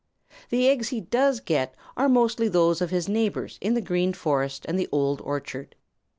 [0.49, 4.65] The eggs he does get are mostly those of his neighbors in the Green Forest
[4.67, 5.75] and the Old Orchard.